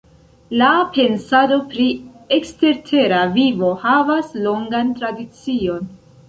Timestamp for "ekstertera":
2.37-3.19